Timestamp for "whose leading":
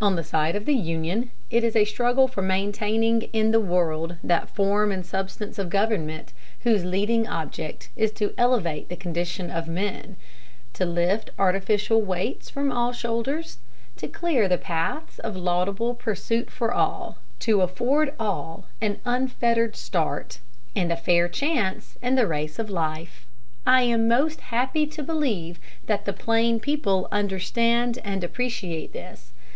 6.60-7.26